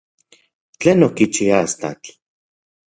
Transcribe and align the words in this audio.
¿Tlen 0.79 0.99
okichi 1.07 1.45
astatl? 1.59 2.09